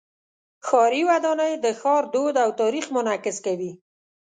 ښاري 0.67 1.01
ودانۍ 1.09 1.53
د 1.63 1.65
ښار 1.79 2.03
دود 2.13 2.35
او 2.43 2.49
تاریخ 2.61 2.85
منعکس 2.95 3.37
کوي. 3.45 3.71